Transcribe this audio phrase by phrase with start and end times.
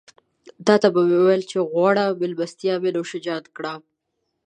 [0.65, 3.73] تاته به مې وويل چې غوړه مېلمستيا مې نوشيجان کړه.